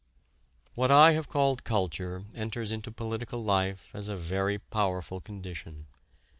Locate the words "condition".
5.21-5.85